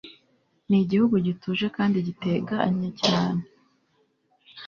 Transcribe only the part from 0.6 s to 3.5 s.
Nigihugu gituje kandi gitekanye cyane